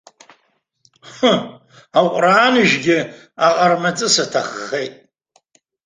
Ҳы, 1.13 1.33
аҟәрааныжәгьы 1.99 2.97
аҟармаҵыс 3.47 4.15
аҭаххеит! 4.23 4.93